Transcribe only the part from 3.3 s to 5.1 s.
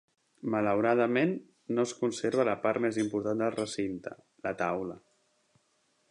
del recinte: la taula.